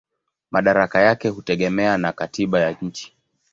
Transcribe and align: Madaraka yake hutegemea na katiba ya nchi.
Madaraka 0.51 0.99
yake 1.01 1.29
hutegemea 1.29 1.97
na 1.97 2.11
katiba 2.11 2.59
ya 2.59 2.77
nchi. 2.81 3.13